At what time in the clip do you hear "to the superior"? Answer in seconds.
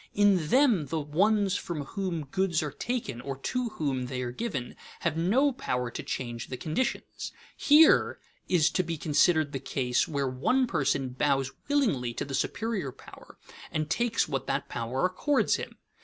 12.15-12.91